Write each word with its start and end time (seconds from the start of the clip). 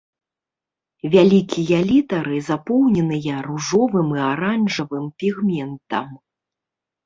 Вялікія 1.15 1.79
літары 1.89 2.37
запоўненыя 2.49 3.35
ружовым 3.51 4.09
і 4.19 4.25
аранжавым 4.33 5.05
пігментам. 5.23 6.07